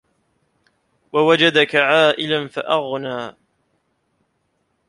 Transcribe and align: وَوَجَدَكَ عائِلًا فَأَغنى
وَوَجَدَكَ 1.13 1.75
عائِلًا 1.75 2.47
فَأَغنى 2.47 3.35